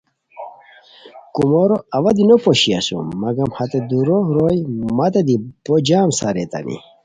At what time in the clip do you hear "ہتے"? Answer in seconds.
3.57-3.79